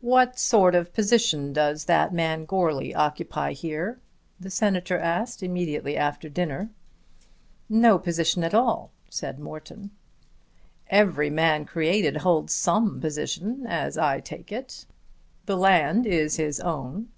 [0.00, 4.00] "What sort of position does that man Goarly occupy here?"
[4.40, 6.70] the Senator asked immediately after dinner.
[7.68, 9.90] "No position at all," said Morton.
[10.88, 14.86] "Every man created holds some position as I take it.
[15.44, 17.08] The land is his own."